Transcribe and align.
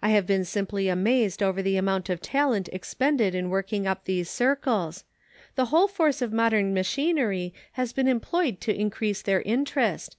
I 0.00 0.10
have 0.10 0.28
been 0.28 0.44
simply 0.44 0.88
amazed 0.88 1.42
over 1.42 1.60
the 1.60 1.76
amount 1.76 2.08
of 2.08 2.22
talent 2.22 2.68
expended 2.72 3.34
in 3.34 3.50
working 3.50 3.84
up 3.84 4.04
these 4.04 4.30
circles. 4.30 5.02
The 5.56 5.64
whole 5.74 5.88
force 5.88 6.22
of 6.22 6.32
modern 6.32 6.72
machinery 6.72 7.52
has 7.72 7.92
been 7.92 8.06
employed 8.06 8.60
to 8.60 8.72
increase 8.72 9.22
their 9.22 9.42
interest. 9.42 10.16